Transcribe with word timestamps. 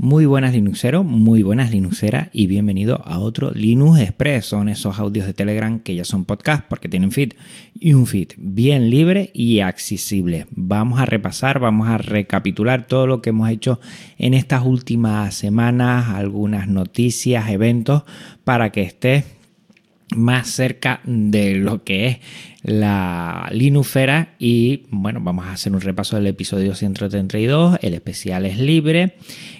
Muy 0.00 0.26
buenas 0.26 0.52
Linuxero, 0.52 1.02
muy 1.02 1.42
buenas 1.42 1.72
Linuxera 1.72 2.30
y 2.32 2.46
bienvenido 2.46 3.02
a 3.04 3.18
otro 3.18 3.50
Linux 3.50 3.98
Express. 3.98 4.46
Son 4.46 4.68
esos 4.68 5.00
audios 5.00 5.26
de 5.26 5.34
Telegram 5.34 5.80
que 5.80 5.96
ya 5.96 6.04
son 6.04 6.24
podcast 6.24 6.64
porque 6.68 6.88
tienen 6.88 7.10
feed 7.10 7.32
y 7.74 7.94
un 7.94 8.06
feed 8.06 8.28
bien 8.36 8.90
libre 8.90 9.32
y 9.34 9.58
accesible. 9.58 10.46
Vamos 10.52 11.00
a 11.00 11.04
repasar, 11.04 11.58
vamos 11.58 11.88
a 11.88 11.98
recapitular 11.98 12.86
todo 12.86 13.08
lo 13.08 13.20
que 13.22 13.30
hemos 13.30 13.50
hecho 13.50 13.80
en 14.18 14.34
estas 14.34 14.64
últimas 14.64 15.34
semanas, 15.34 16.10
algunas 16.10 16.68
noticias, 16.68 17.50
eventos 17.50 18.04
para 18.44 18.70
que 18.70 18.82
estés 18.82 19.24
más 20.14 20.48
cerca 20.48 21.00
de 21.04 21.54
lo 21.56 21.84
que 21.84 22.06
es 22.06 22.18
la 22.62 23.48
Linufera 23.52 24.34
y 24.38 24.86
bueno, 24.90 25.20
vamos 25.22 25.46
a 25.46 25.52
hacer 25.52 25.72
un 25.72 25.80
repaso 25.80 26.16
del 26.16 26.26
episodio 26.26 26.74
132, 26.74 27.78
el 27.82 27.94
especial 27.94 28.46
es 28.46 28.58
libre, 28.58 29.16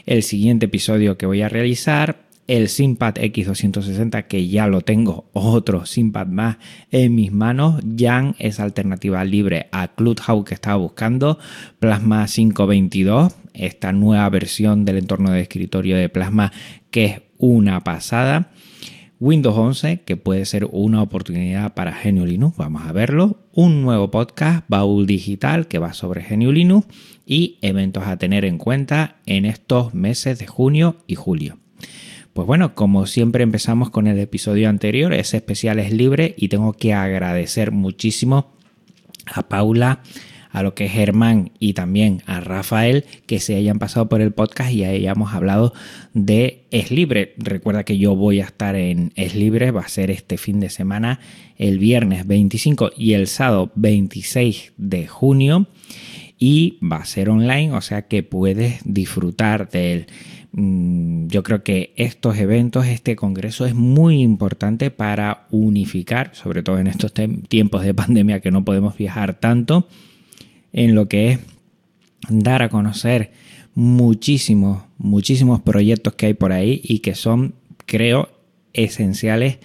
el 0.06 0.22
siguiente 0.22 0.66
episodio 0.66 1.16
que 1.16 1.26
voy 1.26 1.42
a 1.42 1.48
realizar, 1.48 2.28
el 2.46 2.68
Simpad 2.70 3.14
X260 3.14 4.26
que 4.26 4.48
ya 4.48 4.66
lo 4.66 4.80
tengo, 4.80 5.28
otro 5.34 5.84
Simpad 5.84 6.26
más 6.26 6.56
en 6.90 7.14
mis 7.14 7.30
manos, 7.30 7.82
Jan 7.96 8.34
es 8.38 8.58
alternativa 8.58 9.22
libre 9.24 9.68
a 9.70 9.88
Clubhouse 9.88 10.46
que 10.46 10.54
estaba 10.54 10.76
buscando, 10.76 11.38
Plasma 11.78 12.26
522, 12.26 13.34
esta 13.52 13.92
nueva 13.92 14.28
versión 14.30 14.84
del 14.84 14.98
entorno 14.98 15.30
de 15.30 15.42
escritorio 15.42 15.96
de 15.96 16.08
Plasma 16.08 16.52
que 16.90 17.04
es 17.04 17.22
una 17.38 17.80
pasada. 17.80 18.50
Windows 19.20 19.56
11, 19.56 20.02
que 20.02 20.16
puede 20.16 20.44
ser 20.44 20.68
una 20.70 21.02
oportunidad 21.02 21.74
para 21.74 21.92
Genio 21.92 22.24
Linux, 22.24 22.56
vamos 22.56 22.82
a 22.86 22.92
verlo. 22.92 23.40
Un 23.52 23.82
nuevo 23.82 24.12
podcast, 24.12 24.64
Baúl 24.68 25.08
Digital, 25.08 25.66
que 25.66 25.80
va 25.80 25.92
sobre 25.92 26.22
Genio 26.22 26.52
Linux 26.52 26.86
y 27.26 27.58
eventos 27.60 28.06
a 28.06 28.16
tener 28.16 28.44
en 28.44 28.58
cuenta 28.58 29.16
en 29.26 29.44
estos 29.44 29.92
meses 29.92 30.38
de 30.38 30.46
junio 30.46 30.98
y 31.08 31.16
julio. 31.16 31.58
Pues 32.32 32.46
bueno, 32.46 32.76
como 32.76 33.06
siempre 33.06 33.42
empezamos 33.42 33.90
con 33.90 34.06
el 34.06 34.20
episodio 34.20 34.68
anterior, 34.68 35.12
ese 35.12 35.38
especial 35.38 35.80
es 35.80 35.92
libre 35.92 36.36
y 36.38 36.46
tengo 36.46 36.72
que 36.74 36.94
agradecer 36.94 37.72
muchísimo 37.72 38.52
a 39.26 39.48
Paula, 39.48 40.00
a 40.50 40.62
lo 40.62 40.74
que 40.74 40.86
es 40.86 40.92
Germán 40.92 41.52
y 41.58 41.74
también 41.74 42.22
a 42.26 42.40
Rafael 42.40 43.04
que 43.26 43.40
se 43.40 43.56
hayan 43.56 43.78
pasado 43.78 44.08
por 44.08 44.20
el 44.20 44.32
podcast 44.32 44.72
y 44.72 44.84
hayamos 44.84 45.34
hablado 45.34 45.72
de 46.14 46.64
Es 46.70 46.90
Libre. 46.90 47.34
Recuerda 47.36 47.84
que 47.84 47.98
yo 47.98 48.14
voy 48.14 48.40
a 48.40 48.44
estar 48.44 48.76
en 48.76 49.12
Es 49.16 49.34
Libre, 49.34 49.70
va 49.70 49.82
a 49.82 49.88
ser 49.88 50.10
este 50.10 50.38
fin 50.38 50.60
de 50.60 50.70
semana, 50.70 51.20
el 51.56 51.78
viernes 51.78 52.26
25 52.26 52.90
y 52.96 53.12
el 53.14 53.26
sábado 53.26 53.70
26 53.74 54.72
de 54.76 55.06
junio 55.06 55.68
y 56.38 56.78
va 56.80 56.98
a 56.98 57.04
ser 57.04 57.30
online, 57.30 57.72
o 57.72 57.80
sea 57.80 58.02
que 58.02 58.22
puedes 58.22 58.80
disfrutar 58.84 59.68
de 59.70 59.92
él. 59.92 60.06
Mm, 60.52 61.26
yo 61.28 61.42
creo 61.42 61.62
que 61.62 61.92
estos 61.96 62.38
eventos, 62.38 62.86
este 62.86 63.16
congreso 63.16 63.66
es 63.66 63.74
muy 63.74 64.22
importante 64.22 64.90
para 64.90 65.46
unificar, 65.50 66.30
sobre 66.34 66.62
todo 66.62 66.78
en 66.78 66.86
estos 66.86 67.12
tiempos 67.48 67.82
de 67.82 67.94
pandemia 67.94 68.40
que 68.40 68.50
no 68.50 68.64
podemos 68.64 68.96
viajar 68.96 69.34
tanto, 69.34 69.88
en 70.78 70.94
lo 70.94 71.08
que 71.08 71.32
es 71.32 71.38
dar 72.28 72.62
a 72.62 72.68
conocer 72.68 73.32
muchísimos, 73.74 74.84
muchísimos 74.96 75.60
proyectos 75.60 76.14
que 76.14 76.26
hay 76.26 76.34
por 76.34 76.52
ahí 76.52 76.80
y 76.84 77.00
que 77.00 77.16
son, 77.16 77.54
creo, 77.84 78.28
esenciales 78.72 79.58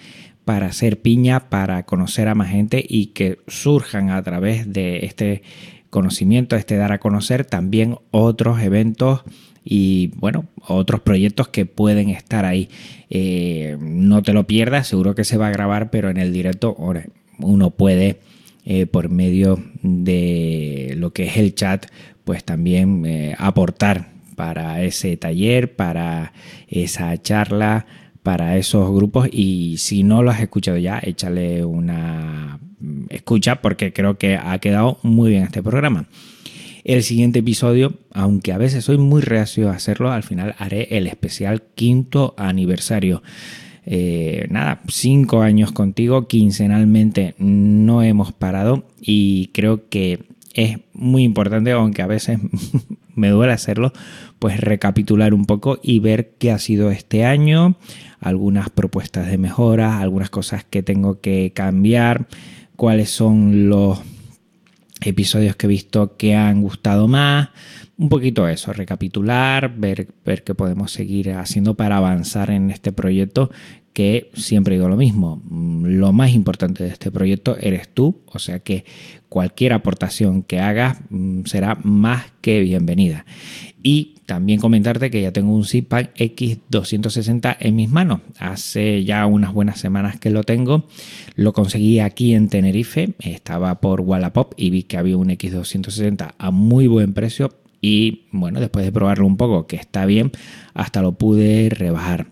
para 0.44 0.66
hacer 0.66 1.00
piña, 1.02 1.48
para 1.50 1.84
conocer 1.84 2.26
a 2.26 2.34
más 2.34 2.50
gente 2.50 2.84
y 2.86 3.06
que 3.06 3.38
surjan 3.46 4.10
a 4.10 4.20
través 4.24 4.72
de 4.72 5.06
este 5.06 5.42
conocimiento, 5.88 6.56
este 6.56 6.76
dar 6.76 6.90
a 6.90 6.98
conocer 6.98 7.44
también 7.44 7.96
otros 8.10 8.60
eventos 8.60 9.22
y 9.64 10.08
bueno, 10.16 10.46
otros 10.66 11.00
proyectos 11.00 11.46
que 11.46 11.64
pueden 11.64 12.10
estar 12.10 12.44
ahí. 12.44 12.68
Eh, 13.08 13.76
no 13.80 14.20
te 14.24 14.32
lo 14.32 14.48
pierdas, 14.48 14.88
seguro 14.88 15.14
que 15.14 15.22
se 15.22 15.36
va 15.36 15.46
a 15.46 15.52
grabar, 15.52 15.90
pero 15.90 16.10
en 16.10 16.16
el 16.16 16.32
directo 16.32 16.76
uno 17.38 17.70
puede 17.70 18.18
eh, 18.64 18.86
por 18.86 19.08
medio 19.10 19.62
de 19.82 20.94
lo 20.96 21.12
que 21.12 21.24
es 21.24 21.36
el 21.36 21.54
chat, 21.54 21.86
pues 22.24 22.44
también 22.44 23.04
eh, 23.06 23.34
aportar 23.38 24.12
para 24.36 24.82
ese 24.82 25.16
taller, 25.16 25.76
para 25.76 26.32
esa 26.68 27.20
charla, 27.20 27.86
para 28.22 28.56
esos 28.56 28.90
grupos 28.94 29.28
y 29.30 29.76
si 29.78 30.02
no 30.02 30.22
lo 30.22 30.30
has 30.30 30.40
escuchado 30.40 30.78
ya, 30.78 30.98
échale 31.02 31.64
una 31.64 32.58
escucha 33.10 33.60
porque 33.60 33.92
creo 33.92 34.18
que 34.18 34.36
ha 34.36 34.58
quedado 34.58 34.98
muy 35.02 35.30
bien 35.30 35.44
este 35.44 35.62
programa. 35.62 36.06
El 36.84 37.02
siguiente 37.02 37.38
episodio, 37.38 37.94
aunque 38.12 38.52
a 38.52 38.58
veces 38.58 38.84
soy 38.84 38.98
muy 38.98 39.22
reacio 39.22 39.70
a 39.70 39.74
hacerlo, 39.74 40.12
al 40.12 40.22
final 40.22 40.54
haré 40.58 40.88
el 40.90 41.06
especial 41.06 41.62
quinto 41.74 42.34
aniversario. 42.36 43.22
Eh, 43.86 44.46
nada, 44.50 44.80
cinco 44.88 45.42
años 45.42 45.72
contigo, 45.72 46.26
quincenalmente 46.26 47.34
no 47.38 48.02
hemos 48.02 48.32
parado 48.32 48.84
y 49.00 49.48
creo 49.48 49.88
que 49.88 50.20
es 50.54 50.78
muy 50.94 51.24
importante, 51.24 51.72
aunque 51.72 52.02
a 52.02 52.06
veces 52.06 52.38
me 53.14 53.28
duele 53.28 53.52
hacerlo, 53.52 53.92
pues 54.38 54.60
recapitular 54.60 55.34
un 55.34 55.44
poco 55.44 55.78
y 55.82 55.98
ver 55.98 56.32
qué 56.38 56.50
ha 56.50 56.58
sido 56.58 56.90
este 56.90 57.24
año, 57.24 57.76
algunas 58.20 58.70
propuestas 58.70 59.26
de 59.26 59.36
mejora, 59.36 60.00
algunas 60.00 60.30
cosas 60.30 60.64
que 60.64 60.82
tengo 60.82 61.20
que 61.20 61.52
cambiar, 61.54 62.26
cuáles 62.76 63.10
son 63.10 63.68
los 63.68 64.00
episodios 65.06 65.56
que 65.56 65.66
he 65.66 65.68
visto 65.68 66.16
que 66.16 66.34
han 66.34 66.62
gustado 66.62 67.08
más, 67.08 67.50
un 67.96 68.08
poquito 68.08 68.48
eso, 68.48 68.72
recapitular, 68.72 69.74
ver, 69.76 70.08
ver 70.24 70.42
qué 70.42 70.54
podemos 70.54 70.92
seguir 70.92 71.32
haciendo 71.32 71.74
para 71.74 71.96
avanzar 71.96 72.50
en 72.50 72.70
este 72.70 72.92
proyecto 72.92 73.50
que 73.94 74.30
siempre 74.34 74.74
digo 74.74 74.88
lo 74.88 74.96
mismo, 74.96 75.40
mm, 75.44 75.84
lo 75.84 76.12
más 76.12 76.32
importante 76.32 76.82
de 76.82 76.90
este 76.90 77.12
proyecto 77.12 77.56
eres 77.60 77.88
tú, 77.88 78.22
o 78.26 78.40
sea 78.40 78.58
que 78.58 78.84
cualquier 79.28 79.72
aportación 79.72 80.42
que 80.42 80.60
hagas 80.60 80.98
mm, 81.10 81.44
será 81.44 81.78
más 81.84 82.24
que 82.40 82.60
bienvenida. 82.60 83.24
Y 83.86 84.14
también 84.24 84.60
comentarte 84.60 85.10
que 85.10 85.20
ya 85.20 85.30
tengo 85.30 85.54
un 85.54 85.66
ZIPAC 85.66 86.16
X260 86.16 87.58
en 87.60 87.76
mis 87.76 87.90
manos. 87.90 88.20
Hace 88.38 89.04
ya 89.04 89.26
unas 89.26 89.52
buenas 89.52 89.78
semanas 89.78 90.18
que 90.18 90.30
lo 90.30 90.42
tengo. 90.42 90.86
Lo 91.36 91.52
conseguí 91.52 92.00
aquí 92.00 92.34
en 92.34 92.48
Tenerife. 92.48 93.10
Estaba 93.18 93.80
por 93.82 94.00
Wallapop 94.00 94.54
y 94.56 94.70
vi 94.70 94.84
que 94.84 94.96
había 94.96 95.18
un 95.18 95.28
X260 95.28 96.32
a 96.38 96.50
muy 96.50 96.86
buen 96.86 97.12
precio 97.12 97.52
y 97.82 98.22
bueno, 98.30 98.60
después 98.60 98.82
de 98.86 98.92
probarlo 98.92 99.26
un 99.26 99.36
poco, 99.36 99.66
que 99.66 99.76
está 99.76 100.06
bien, 100.06 100.32
hasta 100.72 101.02
lo 101.02 101.12
pude 101.12 101.68
rebajar. 101.68 102.28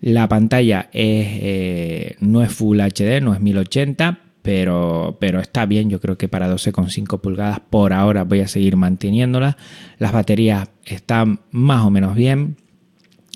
La 0.00 0.26
pantalla 0.30 0.88
eh, 0.94 2.16
no 2.20 2.42
es 2.42 2.50
Full 2.52 2.80
HD, 2.80 3.20
no 3.20 3.34
es 3.34 3.40
1080, 3.40 4.18
pero, 4.48 5.18
pero 5.20 5.40
está 5.40 5.66
bien. 5.66 5.90
Yo 5.90 6.00
creo 6.00 6.16
que 6.16 6.26
para 6.26 6.50
12,5 6.50 7.20
pulgadas 7.20 7.60
por 7.60 7.92
ahora 7.92 8.24
voy 8.24 8.40
a 8.40 8.48
seguir 8.48 8.76
manteniéndola. 8.76 9.58
Las 9.98 10.12
baterías 10.12 10.70
están 10.86 11.40
más 11.50 11.84
o 11.84 11.90
menos 11.90 12.14
bien. 12.14 12.56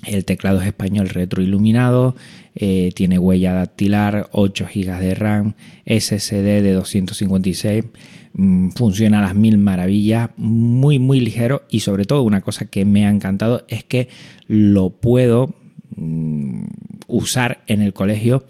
El 0.07 0.25
teclado 0.25 0.59
es 0.59 0.65
español 0.65 1.09
retroiluminado, 1.09 2.15
eh, 2.55 2.91
tiene 2.95 3.19
huella 3.19 3.53
dactilar, 3.53 4.27
8 4.31 4.65
GB 4.73 4.99
de 4.99 5.13
RAM, 5.13 5.53
SSD 5.85 6.63
de 6.63 6.73
256, 6.73 7.85
mm, 8.33 8.69
funciona 8.69 9.19
a 9.19 9.21
las 9.21 9.35
mil 9.35 9.59
maravillas, 9.59 10.31
muy 10.35 10.97
muy 10.97 11.19
ligero 11.19 11.61
y 11.69 11.81
sobre 11.81 12.05
todo 12.05 12.23
una 12.23 12.41
cosa 12.41 12.65
que 12.65 12.85
me 12.85 13.05
ha 13.05 13.11
encantado 13.11 13.65
es 13.67 13.83
que 13.83 14.09
lo 14.47 14.89
puedo 14.89 15.53
mm, 15.95 16.63
usar 17.05 17.63
en 17.67 17.83
el 17.83 17.93
colegio. 17.93 18.45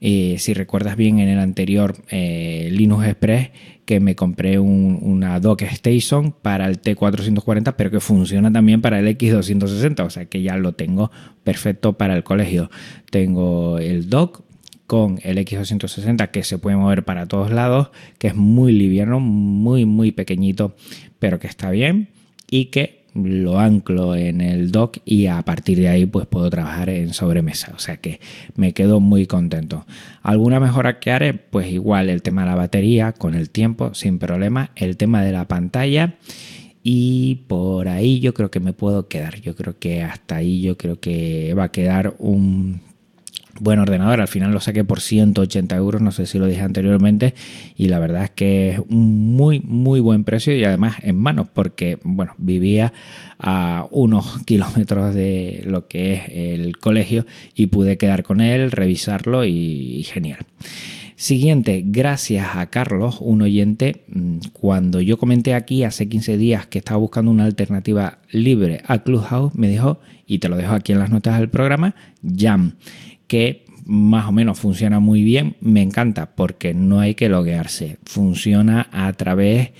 Si 0.00 0.54
recuerdas 0.54 0.96
bien 0.96 1.18
en 1.18 1.28
el 1.28 1.38
anterior 1.38 1.96
eh, 2.10 2.68
Linux 2.72 3.06
Express 3.06 3.50
que 3.86 4.00
me 4.00 4.16
compré 4.16 4.58
una 4.58 5.38
dock 5.38 5.62
station 5.62 6.32
para 6.32 6.66
el 6.66 6.82
T440, 6.82 7.74
pero 7.76 7.90
que 7.90 8.00
funciona 8.00 8.52
también 8.52 8.82
para 8.82 8.98
el 8.98 9.06
X260, 9.06 10.04
o 10.04 10.10
sea 10.10 10.26
que 10.26 10.42
ya 10.42 10.56
lo 10.56 10.72
tengo 10.72 11.12
perfecto 11.44 11.92
para 11.92 12.16
el 12.16 12.24
colegio. 12.24 12.68
Tengo 13.10 13.78
el 13.78 14.10
dock 14.10 14.42
con 14.88 15.20
el 15.22 15.38
X260 15.38 16.30
que 16.32 16.42
se 16.42 16.58
puede 16.58 16.76
mover 16.76 17.04
para 17.04 17.26
todos 17.26 17.52
lados, 17.52 17.90
que 18.18 18.26
es 18.26 18.34
muy 18.34 18.72
liviano, 18.72 19.20
muy 19.20 19.84
muy 19.84 20.10
pequeñito, 20.10 20.74
pero 21.20 21.38
que 21.38 21.46
está 21.46 21.70
bien 21.70 22.08
y 22.50 22.66
que 22.66 22.95
lo 23.24 23.58
anclo 23.58 24.14
en 24.14 24.40
el 24.40 24.70
dock 24.72 24.98
y 25.04 25.26
a 25.26 25.42
partir 25.42 25.78
de 25.78 25.88
ahí 25.88 26.06
pues 26.06 26.26
puedo 26.26 26.50
trabajar 26.50 26.90
en 26.90 27.14
sobremesa. 27.14 27.72
O 27.74 27.78
sea 27.78 27.96
que 27.96 28.20
me 28.54 28.72
quedo 28.72 29.00
muy 29.00 29.26
contento. 29.26 29.86
¿Alguna 30.22 30.60
mejora 30.60 30.98
que 30.98 31.10
haré? 31.10 31.34
Pues 31.34 31.68
igual 31.72 32.10
el 32.10 32.22
tema 32.22 32.42
de 32.42 32.48
la 32.48 32.54
batería 32.54 33.12
con 33.12 33.34
el 33.34 33.50
tiempo, 33.50 33.94
sin 33.94 34.18
problema. 34.18 34.70
El 34.76 34.96
tema 34.96 35.22
de 35.22 35.32
la 35.32 35.48
pantalla. 35.48 36.14
Y 36.82 37.46
por 37.48 37.88
ahí 37.88 38.20
yo 38.20 38.32
creo 38.32 38.50
que 38.50 38.60
me 38.60 38.72
puedo 38.72 39.08
quedar. 39.08 39.40
Yo 39.40 39.56
creo 39.56 39.76
que 39.78 40.02
hasta 40.02 40.36
ahí 40.36 40.60
yo 40.60 40.76
creo 40.76 41.00
que 41.00 41.52
va 41.54 41.64
a 41.64 41.72
quedar 41.72 42.14
un, 42.18 42.80
buen 43.60 43.78
ordenador. 43.78 44.20
Al 44.20 44.28
final 44.28 44.52
lo 44.52 44.60
saqué 44.60 44.84
por 44.84 45.00
180 45.00 45.76
euros, 45.76 46.02
no 46.02 46.12
sé 46.12 46.26
si 46.26 46.38
lo 46.38 46.46
dije 46.46 46.62
anteriormente, 46.62 47.34
y 47.76 47.88
la 47.88 47.98
verdad 47.98 48.24
es 48.24 48.30
que 48.30 48.70
es 48.70 48.80
un 48.88 49.34
muy, 49.34 49.60
muy 49.60 50.00
buen 50.00 50.24
precio 50.24 50.56
y 50.56 50.64
además 50.64 50.96
en 51.02 51.16
manos, 51.16 51.48
porque, 51.52 51.98
bueno, 52.02 52.34
vivía 52.38 52.92
a 53.38 53.86
unos 53.90 54.42
kilómetros 54.44 55.14
de 55.14 55.62
lo 55.66 55.86
que 55.88 56.14
es 56.14 56.22
el 56.28 56.78
colegio 56.78 57.26
y 57.54 57.66
pude 57.66 57.98
quedar 57.98 58.22
con 58.22 58.40
él, 58.40 58.70
revisarlo 58.70 59.44
y, 59.44 60.02
genial. 60.04 60.40
Siguiente, 61.18 61.82
gracias 61.86 62.56
a 62.56 62.66
Carlos, 62.66 63.18
un 63.20 63.40
oyente, 63.40 64.04
mm, 64.08 64.38
cuando 64.52 65.00
yo 65.00 65.16
comenté 65.16 65.54
aquí 65.54 65.82
hace 65.82 66.08
15 66.10 66.36
días 66.36 66.66
que 66.66 66.78
estaba 66.78 66.98
buscando 66.98 67.30
una 67.30 67.44
alternativa 67.44 68.18
libre 68.30 68.82
a 68.86 68.98
Clubhouse, 68.98 69.54
me 69.54 69.68
dijo, 69.68 69.98
y 70.26 70.40
te 70.40 70.50
lo 70.50 70.56
dejo 70.56 70.74
aquí 70.74 70.92
en 70.92 70.98
las 70.98 71.10
notas 71.10 71.38
del 71.38 71.48
programa, 71.48 71.94
Jam 72.22 72.74
que 73.26 73.64
más 73.86 74.26
o 74.26 74.32
menos 74.32 74.58
funciona 74.58 75.00
muy 75.00 75.22
bien. 75.22 75.56
Me 75.60 75.82
encanta 75.82 76.34
porque 76.34 76.74
no 76.74 77.00
hay 77.00 77.14
que 77.14 77.28
loguearse. 77.28 77.98
Funciona 78.04 78.88
a 78.92 79.12
través 79.12 79.70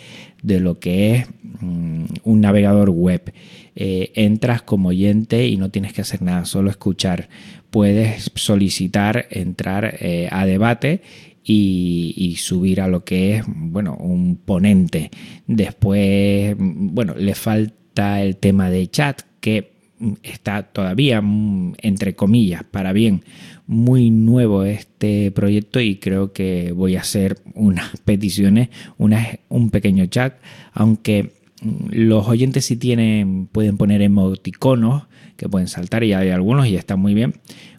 de 0.42 0.60
lo 0.60 0.78
que 0.78 1.14
es 1.16 1.26
mm, 1.60 2.04
un 2.22 2.40
navegador 2.40 2.90
web. 2.90 3.32
Eh, 3.74 4.12
entras 4.14 4.62
como 4.62 4.88
oyente 4.88 5.46
y 5.46 5.56
no 5.56 5.70
tienes 5.70 5.92
que 5.92 6.02
hacer 6.02 6.22
nada, 6.22 6.44
solo 6.44 6.70
escuchar. 6.70 7.28
Puedes 7.70 8.30
solicitar 8.34 9.26
entrar 9.30 9.96
eh, 10.00 10.28
a 10.30 10.46
debate 10.46 11.02
y, 11.42 12.14
y, 12.16 12.36
subir 12.36 12.80
a 12.80 12.88
lo 12.88 13.04
que 13.04 13.36
es, 13.36 13.44
bueno, 13.46 13.96
un 13.96 14.36
ponente. 14.36 15.10
Después, 15.46 16.56
mm, 16.56 16.94
bueno, 16.94 17.14
le 17.16 17.34
falta 17.34 18.22
el 18.22 18.36
tema 18.36 18.70
de 18.70 18.88
chat 18.88 19.22
que 19.40 19.75
está 20.22 20.62
todavía, 20.62 21.20
mm, 21.20 21.74
entre 21.82 22.14
comillas, 22.14 22.64
para 22.64 22.92
bien, 22.92 23.22
muy 23.66 24.10
nuevo 24.10 24.64
este 24.64 25.30
proyecto 25.30 25.80
y 25.80 25.96
creo 25.96 26.32
que 26.32 26.72
voy 26.72 26.96
a 26.96 27.00
hacer 27.00 27.38
unas 27.54 27.98
peticiones, 28.04 28.68
un 28.98 29.70
pequeño 29.70 30.06
chat, 30.06 30.34
aunque 30.72 31.32
mm, 31.62 31.88
los 31.92 32.28
oyentes 32.28 32.66
si 32.66 32.76
tienen, 32.76 33.46
pueden 33.46 33.76
poner 33.76 34.02
emoticonos 34.02 35.04
que 35.36 35.48
pueden 35.48 35.68
saltar 35.68 36.02
y 36.04 36.12
hay 36.12 36.30
algunos 36.30 36.66
y 36.66 36.76
está 36.76 36.96
muy 36.96 37.14
bien. 37.14 37.34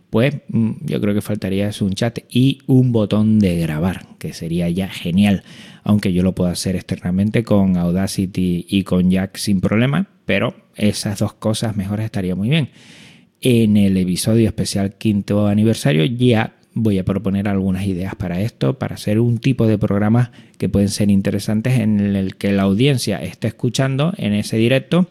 Pues 0.10 0.36
mm, 0.48 0.72
yo 0.86 1.02
creo 1.02 1.14
que 1.14 1.22
faltaría 1.22 1.68
es 1.68 1.82
un 1.82 1.94
chat 1.94 2.20
y 2.30 2.60
un 2.68 2.92
botón 2.92 3.40
de 3.40 3.58
grabar, 3.60 4.06
que 4.20 4.34
sería 4.34 4.70
ya 4.70 4.88
genial. 4.88 5.44
Aunque 5.84 6.14
yo 6.14 6.24
lo 6.24 6.34
puedo 6.34 6.50
hacer 6.50 6.76
externamente 6.76 7.44
con 7.44 7.78
Audacity 7.78 8.66
y 8.70 8.84
con 8.84 9.10
Jack 9.12 9.38
sin 9.38 9.62
problema, 9.62 10.08
pero 10.26 10.56
esas 10.76 11.20
dos 11.20 11.34
cosas 11.34 11.76
mejor 11.76 12.00
estaría 12.00 12.36
muy 12.36 12.50
bien. 12.50 12.70
En 13.42 13.78
el 13.78 13.98
episodio 13.98 14.48
especial 14.48 14.96
quinto 14.96 15.48
aniversario 15.48 16.06
ya 16.06 16.56
voy 16.74 17.00
a 17.00 17.06
proponer 17.06 17.48
algunas 17.48 17.86
ideas 17.86 18.16
para 18.16 18.42
esto, 18.42 18.78
para 18.78 18.96
hacer 18.96 19.20
un 19.20 19.40
tipo 19.40 19.68
de 19.68 19.78
programas 19.78 20.32
que 20.58 20.70
pueden 20.70 20.90
ser 20.90 21.10
interesantes 21.10 21.80
en 21.80 22.16
el 22.16 22.36
que 22.36 22.52
la 22.52 22.64
audiencia 22.64 23.22
esté 23.22 23.48
escuchando 23.48 24.14
en 24.18 24.34
ese 24.34 24.58
directo 24.58 25.10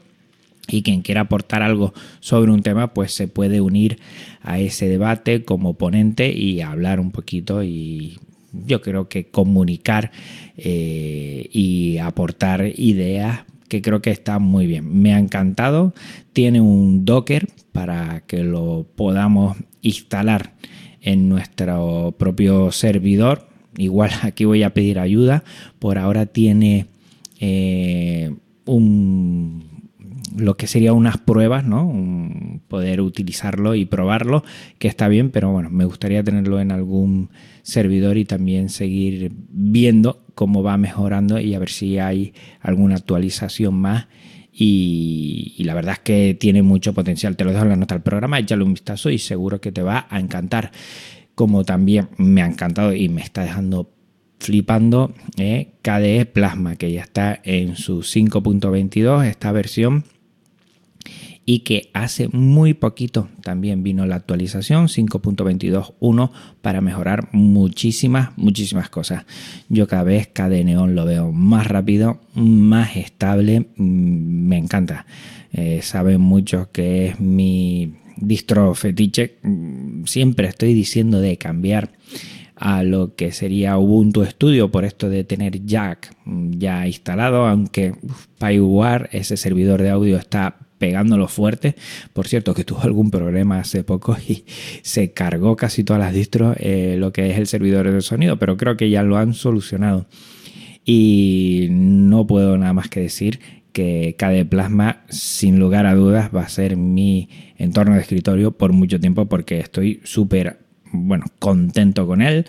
y 0.69 0.83
quien 0.83 1.03
quiera 1.03 1.23
aportar 1.23 1.63
algo 1.63 1.95
sobre 2.21 2.51
un 2.51 2.63
tema 2.63 2.93
pues 2.93 3.13
se 3.13 3.29
puede 3.29 3.61
unir 3.61 3.99
a 4.43 4.59
ese 4.59 4.89
debate 4.89 5.45
como 5.45 5.75
ponente 5.75 6.33
y 6.33 6.61
hablar 6.61 7.01
un 7.01 7.13
poquito 7.13 7.63
y 7.63 8.19
yo 8.53 8.81
creo 8.81 9.09
que 9.09 9.27
comunicar 9.27 10.11
eh, 10.57 11.49
y 11.53 11.99
aportar 11.99 12.73
ideas 12.77 13.41
que 13.69 13.83
creo 13.83 14.01
que 14.01 14.11
está 14.11 14.39
muy 14.39 14.67
bien. 14.67 15.03
Me 15.03 15.13
ha 15.15 15.19
encantado. 15.19 15.93
Tiene 16.33 16.61
un 16.61 17.05
Docker 17.05 17.49
para 17.73 18.21
que 18.21 18.45
lo 18.45 18.87
podamos 18.95 19.57
instalar 19.83 20.55
en 21.01 21.29
nuestro 21.29 22.15
propio 22.19 22.73
servidor. 22.73 23.49
Igual 23.77 24.11
aquí 24.23 24.45
voy 24.45 24.63
a 24.63 24.73
pedir 24.73 24.99
ayuda. 24.99 25.45
Por 25.79 25.99
ahora 25.99 26.27
tiene 26.27 26.87
eh, 27.41 28.35
un 28.65 29.76
lo 30.37 30.57
que 30.57 30.67
sería 30.67 30.93
unas 30.93 31.19
pruebas, 31.19 31.65
¿no? 31.65 31.93
poder 32.69 33.01
utilizarlo 33.01 33.75
y 33.75 33.85
probarlo, 33.85 34.45
que 34.79 34.89
está 34.89 35.09
bien, 35.09 35.31
pero 35.31 35.51
bueno, 35.51 35.71
me 35.71 35.85
gustaría 35.85 36.23
tenerlo 36.23 36.61
en 36.61 36.73
algún 36.73 37.31
servidor 37.63 38.17
y 38.17 38.25
también 38.25 38.69
seguir 38.69 39.33
viendo 39.49 40.25
cómo 40.35 40.63
va 40.63 40.77
mejorando 40.77 41.41
y 41.41 41.55
a 41.55 41.59
ver 41.59 41.71
si 41.71 41.99
hay 41.99 42.35
alguna 42.61 42.97
actualización 42.97 43.75
más. 43.75 44.07
Y, 44.59 45.63
la 45.65 45.75
verdad 45.75 45.95
es 45.95 45.99
que 45.99 46.37
tiene 46.39 46.63
mucho 46.63 46.95
potencial. 46.95 47.37
Te 47.37 47.45
lo 47.45 47.53
dejo 47.53 47.65
en 47.65 47.71
la 47.71 47.77
nota 47.77 47.95
del 47.95 48.03
programa, 48.03 48.39
échale 48.39 48.65
un 48.65 48.73
vistazo 48.73 49.11
y 49.11 49.19
seguro 49.19 49.61
que 49.61 49.71
te 49.71 49.83
va 49.83 50.07
a 50.09 50.19
encantar. 50.19 50.71
Como 51.35 51.65
también 51.65 52.09
me 52.17 52.41
ha 52.41 52.47
encantado 52.47 52.95
y 52.95 53.11
me 53.11 53.21
está 53.21 53.43
dejando 53.43 53.91
flipando 54.39 55.13
eh, 55.37 55.73
KDE 55.83 56.27
Plasma, 56.27 56.77
que 56.77 56.91
ya 56.93 57.03
está 57.03 57.39
en 57.45 57.77
su 57.77 57.99
5.22, 57.99 59.27
esta 59.27 59.53
versión 59.53 60.05
y 61.49 61.61
que 61.61 61.91
hace 61.95 62.29
muy 62.29 62.75
poquito 62.75 63.29
también 63.43 63.85
vino 63.85 64.05
la 64.05 64.17
actualización 64.17 64.89
5.22.1 64.89 66.31
para 66.61 66.81
mejorar 66.81 67.29
muchísimas, 67.33 68.37
muchísimas 68.37 68.91
cosas. 68.91 69.25
Yo 69.69 69.87
cada 69.87 70.03
vez 70.03 70.27
KDE 70.27 70.65
Neon 70.65 70.97
lo 70.97 71.05
veo 71.05 71.31
más 71.31 71.69
rápido, 71.69 72.21
más 72.35 72.97
estable, 72.97 73.69
mm, 73.77 74.49
me 74.49 74.59
encanta. 74.59 75.07
Eh, 75.53 75.81
saben 75.83 76.21
muchos 76.21 76.67
que 76.69 77.07
es 77.07 77.21
mi 77.21 77.95
distro 78.17 78.75
fetiche, 78.75 79.37
mm, 79.43 80.05
siempre 80.05 80.49
estoy 80.49 80.75
diciendo 80.75 81.21
de 81.21 81.39
cambiar 81.39 81.93
a 82.57 82.83
lo 82.83 83.15
que 83.15 83.33
sería 83.33 83.79
Ubuntu 83.79 84.25
Studio 84.25 84.71
por 84.71 84.85
esto 84.85 85.11
de 85.11 85.23
tener 85.23 85.65
Jack 85.65 86.13
mm, 86.25 86.59
ya 86.59 86.89
instalado, 86.89 87.47
aunque 87.47 87.95
PyWare, 88.41 89.11
ese 89.13 89.37
servidor 89.37 89.81
de 89.81 89.91
audio 89.91 90.17
está 90.17 90.66
pegándolo 90.79 91.29
fuerte. 91.29 91.77
Por 92.13 92.29
cierto, 92.29 92.55
que 92.55 92.65
tuvo 92.65 92.83
algún 92.83 93.11
problema 93.11 93.59
hace 93.59 93.85
poco 93.85 94.17
y 94.29 94.45
se 94.83 95.13
cargó 95.13 95.57
casi 95.57 95.85
todas 95.85 96.01
las 96.01 96.15
distros 96.15 96.57
eh, 96.61 96.97
lo 96.99 97.13
que 97.13 97.31
es 97.31 97.39
el 97.39 97.47
servidor 97.47 97.91
de 97.91 98.01
sonido, 98.01 98.39
pero 98.39 98.57
creo 98.57 98.77
que 98.77 98.91
ya 98.91 99.03
lo 99.03 99.17
han 99.17 99.35
solucionado. 99.35 100.07
Y 100.85 101.69
no 101.71 102.27
puedo 102.27 102.57
nada 102.59 102.73
más 102.73 102.89
que 102.89 103.01
decir 103.01 103.41
que 103.73 104.15
KDE 104.17 104.47
Plasma, 104.47 105.03
sin 105.11 105.59
lugar 105.59 105.85
a 105.85 105.95
dudas, 105.95 106.31
va 106.35 106.43
a 106.43 106.49
ser 106.49 106.77
mi 106.77 107.29
entorno 107.59 107.95
de 107.95 108.01
escritorio 108.01 108.53
por 108.53 108.73
mucho 108.73 108.99
tiempo 109.01 109.27
porque 109.27 109.59
estoy 109.59 110.01
súper, 110.05 110.59
bueno, 110.93 111.27
contento 111.39 112.07
con 112.07 112.23
él 112.23 112.47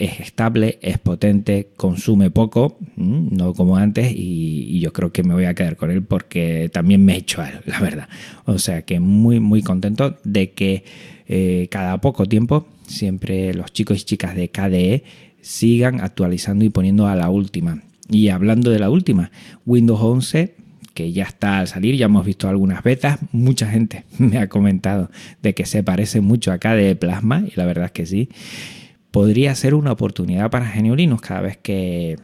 es 0.00 0.18
estable, 0.18 0.78
es 0.80 0.98
potente, 0.98 1.68
consume 1.76 2.30
poco, 2.30 2.78
no 2.96 3.52
como 3.52 3.76
antes, 3.76 4.10
y, 4.16 4.80
yo 4.80 4.94
creo 4.94 5.12
que 5.12 5.22
me 5.22 5.34
voy 5.34 5.44
a 5.44 5.52
quedar 5.52 5.76
con 5.76 5.90
él 5.90 6.02
porque 6.02 6.70
también 6.72 7.04
me 7.04 7.12
he 7.12 7.18
hecho 7.18 7.42
a 7.42 7.50
la 7.66 7.80
verdad. 7.80 8.08
O 8.46 8.58
sea 8.58 8.80
que 8.80 8.98
muy, 8.98 9.40
muy 9.40 9.62
contento 9.62 10.16
de 10.24 10.52
que 10.52 10.84
eh, 11.28 11.68
cada 11.70 12.00
poco 12.00 12.24
tiempo 12.24 12.66
siempre 12.86 13.52
los 13.52 13.74
chicos 13.74 14.00
y 14.00 14.04
chicas 14.04 14.34
de 14.34 14.48
KDE 14.48 15.04
sigan 15.42 16.00
actualizando 16.00 16.64
y 16.64 16.70
poniendo 16.70 17.06
a 17.06 17.14
la 17.14 17.28
última. 17.28 17.82
Y 18.08 18.28
hablando 18.28 18.70
de 18.70 18.78
la 18.78 18.88
última, 18.88 19.30
Windows 19.66 20.00
11 20.00 20.54
que 20.94 21.12
ya 21.12 21.24
está 21.24 21.58
al 21.58 21.68
salir, 21.68 21.94
ya 21.94 22.06
hemos 22.06 22.26
visto 22.26 22.48
algunas 22.48 22.82
betas, 22.82 23.18
mucha 23.32 23.70
gente 23.70 24.04
me 24.18 24.38
ha 24.38 24.48
comentado 24.48 25.10
de 25.42 25.54
que 25.54 25.66
se 25.66 25.82
parece 25.82 26.22
mucho 26.22 26.52
a 26.52 26.58
KDE 26.58 26.96
Plasma 26.96 27.44
y 27.46 27.52
la 27.56 27.66
verdad 27.66 27.86
es 27.86 27.92
que 27.92 28.06
sí 28.06 28.28
podría 29.10 29.54
ser 29.54 29.74
una 29.74 29.92
oportunidad 29.92 30.50
para 30.50 30.66
Geniolinos 30.66 31.20
cada 31.20 31.40
vez 31.40 31.56
que 31.56 32.16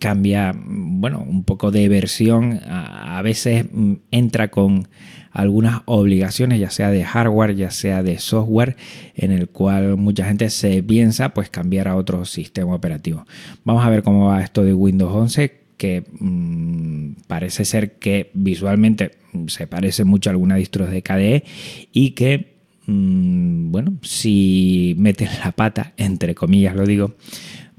cambia, 0.00 0.54
bueno, 0.56 1.24
un 1.26 1.44
poco 1.44 1.70
de 1.70 1.88
versión, 1.88 2.60
a, 2.68 3.20
veces 3.22 3.66
mm, 3.72 3.94
entra 4.10 4.48
con 4.48 4.88
algunas 5.30 5.82
obligaciones, 5.84 6.60
ya 6.60 6.70
sea 6.70 6.90
de 6.90 7.04
hardware, 7.04 7.54
ya 7.54 7.70
sea 7.70 8.02
de 8.02 8.18
software, 8.18 8.76
en 9.14 9.32
el 9.32 9.48
cual 9.48 9.96
mucha 9.96 10.26
gente 10.26 10.50
se 10.50 10.82
piensa 10.82 11.34
pues 11.34 11.50
cambiar 11.50 11.88
a 11.88 11.96
otro 11.96 12.24
sistema 12.24 12.74
operativo. 12.74 13.26
Vamos 13.64 13.84
a 13.84 13.90
ver 13.90 14.02
cómo 14.02 14.26
va 14.26 14.42
esto 14.42 14.64
de 14.64 14.74
Windows 14.74 15.14
11, 15.14 15.60
que 15.76 16.04
mm, 16.18 17.22
parece 17.26 17.64
ser 17.64 17.98
que 17.98 18.30
visualmente 18.34 19.12
se 19.48 19.66
parece 19.66 20.04
mucho 20.04 20.30
a 20.30 20.32
alguna 20.32 20.56
distro 20.56 20.86
de 20.86 21.02
KDE 21.02 21.44
y 21.92 22.10
que 22.10 22.55
Mm, 22.86 23.70
bueno, 23.70 23.98
si 24.02 24.94
meten 24.98 25.28
la 25.44 25.52
pata, 25.52 25.92
entre 25.96 26.34
comillas 26.34 26.74
lo 26.76 26.86
digo, 26.86 27.14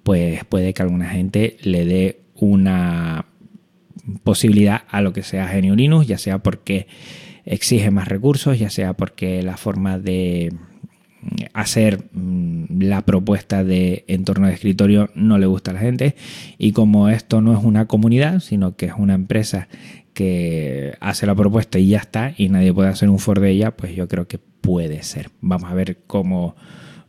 pues 0.04 0.44
puede 0.46 0.74
que 0.74 0.82
alguna 0.82 1.10
gente 1.10 1.58
le 1.64 1.86
dé 1.86 2.22
una 2.36 3.26
posibilidad 4.24 4.84
a 4.90 5.02
lo 5.02 5.14
que 5.14 5.24
sea 5.24 5.48
Genio 5.48 5.76
Linux, 5.76 6.08
ya 6.08 6.18
sea 6.18 6.40
porque 6.40 6.88
exige 7.46 7.92
más 7.92 8.08
recursos, 8.08 8.60
ya 8.60 8.70
sea 8.70 8.94
porque 8.94 9.42
la 9.42 9.58
forma 9.58 10.00
de 10.00 10.54
hacer 11.54 12.06
mm, 12.14 12.82
la 12.82 13.02
propuesta 13.04 13.64
de 13.64 14.06
entorno 14.08 14.48
de 14.48 14.54
escritorio 14.54 15.10
no 15.16 15.38
le 15.38 15.46
gusta 15.46 15.72
a 15.72 15.74
la 15.74 15.80
gente. 15.80 16.16
Y 16.58 16.72
como 16.72 17.10
esto 17.10 17.42
no 17.42 17.58
es 17.58 17.64
una 17.64 17.88
comunidad 17.88 18.40
sino 18.40 18.76
que 18.76 18.88
es 18.88 18.94
una 18.98 19.16
empresa 19.16 19.68
que 20.14 20.96
hace 21.00 21.28
la 21.28 21.36
propuesta 21.36 21.80
y 21.80 21.90
ya 21.90 22.00
está 22.00 22.34
y 22.38 22.50
nadie 22.50 22.74
puede 22.74 22.90
hacer 22.90 23.10
un 23.10 23.20
for 23.20 23.40
de 23.40 23.52
ella 23.52 23.78
pues 23.78 23.96
yo 23.96 24.08
creo 24.08 24.28
que 24.28 24.40
puede 24.68 25.02
ser. 25.02 25.30
Vamos 25.40 25.72
a 25.72 25.74
ver 25.74 26.00
cómo 26.08 26.54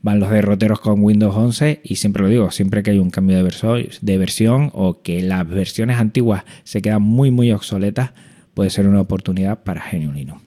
van 0.01 0.21
los 0.21 0.31
derroteros 0.31 0.79
con 0.79 1.03
Windows 1.03 1.35
11 1.35 1.81
y 1.83 1.97
siempre 1.97 2.23
lo 2.23 2.29
digo, 2.29 2.53
siempre 2.53 2.85
que 2.85 2.93
hay 2.93 3.01
un 3.01 3.11
cambio 3.11 3.43
de, 3.43 3.91
de 4.01 4.19
versión 4.19 4.71
o 4.75 5.03
que 5.03 5.23
las 5.23 5.49
versiones 5.49 5.99
antiguas 5.99 6.45
se 6.63 6.81
quedan 6.83 7.03
muy 7.03 7.33
muy 7.33 7.51
obsoletas, 7.51 8.13
puede 8.55 8.71
ser 8.71 8.87
una 8.87 9.01
oportunidad 9.01 9.65
para 9.65 9.81
Genio 9.81 10.13
Linux. 10.13 10.41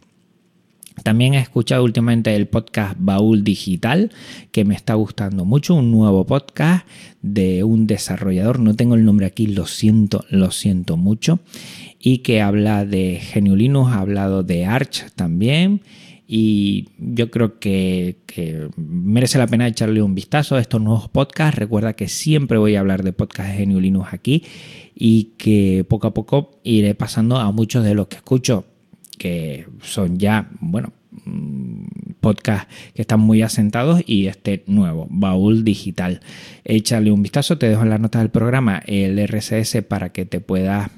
También 1.03 1.33
he 1.33 1.39
escuchado 1.39 1.83
últimamente 1.83 2.33
el 2.33 2.47
podcast 2.47 2.95
Baúl 2.97 3.43
Digital, 3.43 4.11
que 4.53 4.63
me 4.63 4.73
está 4.73 4.93
gustando 4.93 5.43
mucho, 5.43 5.75
un 5.75 5.91
nuevo 5.91 6.25
podcast 6.25 6.87
de 7.21 7.65
un 7.65 7.87
desarrollador, 7.87 8.61
no 8.61 8.73
tengo 8.77 8.95
el 8.95 9.03
nombre 9.03 9.25
aquí, 9.25 9.47
lo 9.47 9.67
siento, 9.67 10.23
lo 10.29 10.51
siento 10.51 10.95
mucho, 10.95 11.39
y 11.99 12.19
que 12.19 12.41
habla 12.41 12.85
de 12.85 13.19
Genio 13.21 13.57
Linux, 13.57 13.91
ha 13.91 13.99
hablado 13.99 14.43
de 14.43 14.65
Arch 14.65 15.11
también, 15.15 15.81
y 16.33 16.87
yo 16.97 17.29
creo 17.29 17.59
que, 17.59 18.15
merece 18.77 19.37
la 19.37 19.47
pena 19.47 19.67
echarle 19.67 20.01
un 20.01 20.15
vistazo 20.15 20.55
a 20.55 20.61
estos 20.61 20.79
nuevos 20.79 21.09
podcasts. 21.09 21.59
Recuerda 21.59 21.91
que 21.91 22.07
siempre 22.07 22.57
voy 22.57 22.77
a 22.77 22.79
hablar 22.79 23.03
de 23.03 23.11
podcasts 23.11 23.51
de 23.51 23.57
Genio 23.57 23.81
Linux 23.81 24.13
aquí 24.13 24.45
y 24.95 25.33
que 25.37 25.85
poco 25.89 26.07
a 26.07 26.13
poco 26.13 26.61
iré 26.63 26.95
pasando 26.95 27.37
a 27.37 27.51
muchos 27.51 27.83
de 27.83 27.95
los 27.95 28.07
que 28.07 28.15
escucho 28.15 28.63
que 29.17 29.67
son 29.81 30.19
ya, 30.19 30.49
bueno, 30.61 30.93
mm, 31.25 32.13
podcasts 32.21 32.73
que 32.95 33.01
están 33.01 33.19
muy 33.19 33.41
asentados 33.41 34.01
y 34.07 34.27
este 34.27 34.63
nuevo, 34.67 35.07
Baúl 35.09 35.65
Digital. 35.65 36.21
Échale 36.63 37.11
un 37.11 37.23
vistazo, 37.23 37.57
te 37.57 37.67
dejo 37.67 37.83
en 37.83 37.89
las 37.89 37.99
notas 37.99 38.21
del 38.21 38.31
programa 38.31 38.81
el 38.85 39.19
RSS 39.19 39.81
para 39.83 40.13
que 40.13 40.25
te 40.25 40.39
puedas 40.39 40.91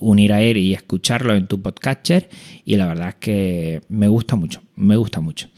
unir 0.00 0.32
a 0.32 0.42
él 0.42 0.56
y 0.56 0.74
escucharlo 0.74 1.34
en 1.34 1.46
tu 1.46 1.60
podcatcher 1.60 2.28
y 2.64 2.76
la 2.76 2.86
verdad 2.86 3.10
es 3.10 3.14
que 3.16 3.80
me 3.88 4.08
gusta 4.08 4.36
mucho, 4.36 4.62
me 4.76 4.96
gusta 4.96 5.20
mucho. 5.20 5.48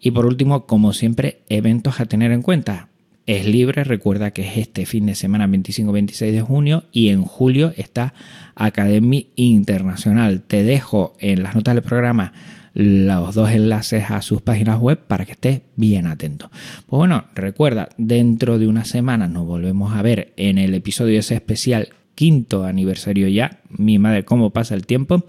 Y 0.00 0.10
por 0.10 0.26
último, 0.26 0.66
como 0.66 0.92
siempre, 0.92 1.42
eventos 1.48 2.00
a 2.00 2.06
tener 2.06 2.32
en 2.32 2.42
cuenta 2.42 2.88
es 3.26 3.46
libre. 3.46 3.84
Recuerda 3.84 4.30
que 4.30 4.46
es 4.48 4.56
este 4.56 4.86
fin 4.86 5.06
de 5.06 5.14
semana 5.14 5.46
25-26 5.48 6.30
de 6.30 6.40
junio 6.40 6.84
y 6.92 7.08
en 7.08 7.22
julio 7.22 7.72
está 7.76 8.14
Academy 8.54 9.28
Internacional. 9.34 10.42
Te 10.42 10.62
dejo 10.62 11.16
en 11.18 11.42
las 11.42 11.54
notas 11.54 11.74
del 11.74 11.82
programa 11.82 12.32
los 12.78 13.34
dos 13.34 13.50
enlaces 13.50 14.10
a 14.10 14.20
sus 14.20 14.42
páginas 14.42 14.78
web 14.78 14.98
para 14.98 15.24
que 15.24 15.32
estés 15.32 15.62
bien 15.76 16.06
atento. 16.06 16.50
Pues 16.86 16.98
bueno, 16.98 17.24
recuerda, 17.34 17.88
dentro 17.96 18.58
de 18.58 18.68
una 18.68 18.84
semana 18.84 19.28
nos 19.28 19.46
volvemos 19.46 19.94
a 19.94 20.02
ver 20.02 20.34
en 20.36 20.58
el 20.58 20.74
episodio 20.74 21.18
ese 21.18 21.34
especial 21.34 21.88
quinto 22.16 22.64
aniversario 22.64 23.28
ya, 23.28 23.60
mi 23.70 24.00
madre, 24.00 24.24
cómo 24.24 24.50
pasa 24.50 24.74
el 24.74 24.84
tiempo. 24.86 25.24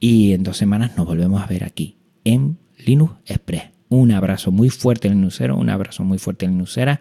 Y 0.00 0.32
en 0.32 0.42
dos 0.42 0.56
semanas 0.56 0.96
nos 0.96 1.06
volvemos 1.06 1.40
a 1.40 1.46
ver 1.46 1.62
aquí 1.62 1.98
en 2.24 2.58
Linux 2.84 3.14
Express. 3.26 3.70
Un 3.88 4.10
abrazo 4.10 4.50
muy 4.50 4.70
fuerte 4.70 5.08
Linuxero, 5.08 5.56
un 5.56 5.70
abrazo 5.70 6.02
muy 6.02 6.18
fuerte 6.18 6.48
Linuxera. 6.48 7.00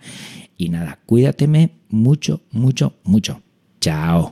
Y 0.56 0.70
nada, 0.70 1.00
cuídateme 1.08 1.72
mucho, 1.90 2.42
mucho, 2.52 2.94
mucho. 3.04 3.42
Chao. 3.82 4.32